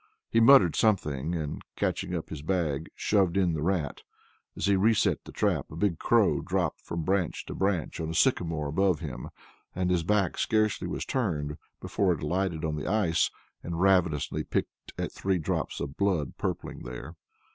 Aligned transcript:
He 0.31 0.39
muttered 0.39 0.75
something, 0.75 1.35
and 1.35 1.61
catching 1.75 2.15
up 2.15 2.29
his 2.29 2.41
bag, 2.41 2.89
shoved 2.95 3.37
in 3.37 3.53
the 3.53 3.61
rat. 3.61 4.01
As 4.57 4.65
he 4.65 4.75
reset 4.75 5.23
the 5.25 5.31
trap, 5.31 5.69
a 5.69 5.75
big 5.75 5.99
crow 5.99 6.41
dropped 6.41 6.81
from 6.81 7.03
branch 7.03 7.45
to 7.45 7.53
branch 7.53 7.99
on 7.99 8.09
a 8.09 8.15
sycamore 8.15 8.67
above 8.69 8.99
him, 8.99 9.29
and 9.75 9.91
his 9.91 10.01
back 10.01 10.39
scarcely 10.39 10.87
was 10.87 11.05
turned 11.05 11.55
before 11.79 12.13
it 12.13 12.23
alighted 12.23 12.65
on 12.65 12.77
the 12.77 12.87
ice, 12.87 13.29
and 13.61 13.79
ravenously 13.79 14.43
picked 14.43 14.91
at 14.97 15.11
three 15.11 15.37
drops 15.37 15.79
of 15.79 15.97
blood 15.97 16.35
purpling 16.35 16.79
there. 16.79 17.15